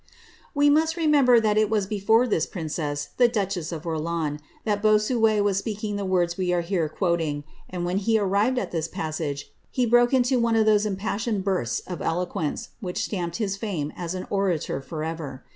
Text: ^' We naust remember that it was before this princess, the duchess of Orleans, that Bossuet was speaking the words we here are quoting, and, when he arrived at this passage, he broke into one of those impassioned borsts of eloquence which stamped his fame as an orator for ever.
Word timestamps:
^' 0.01 0.03
We 0.55 0.67
naust 0.71 0.97
remember 0.97 1.39
that 1.39 1.59
it 1.59 1.69
was 1.69 1.85
before 1.85 2.25
this 2.27 2.47
princess, 2.47 3.09
the 3.17 3.27
duchess 3.27 3.71
of 3.71 3.85
Orleans, 3.85 4.41
that 4.63 4.81
Bossuet 4.81 5.43
was 5.43 5.57
speaking 5.59 5.95
the 5.95 6.05
words 6.05 6.39
we 6.39 6.47
here 6.47 6.85
are 6.85 6.89
quoting, 6.89 7.43
and, 7.69 7.85
when 7.85 7.97
he 7.97 8.17
arrived 8.17 8.57
at 8.57 8.71
this 8.71 8.87
passage, 8.87 9.51
he 9.69 9.85
broke 9.85 10.11
into 10.11 10.39
one 10.39 10.55
of 10.55 10.65
those 10.65 10.87
impassioned 10.87 11.43
borsts 11.45 11.81
of 11.85 12.01
eloquence 12.01 12.69
which 12.79 13.03
stamped 13.03 13.35
his 13.35 13.55
fame 13.57 13.93
as 13.95 14.15
an 14.15 14.25
orator 14.31 14.81
for 14.81 15.03
ever. 15.03 15.43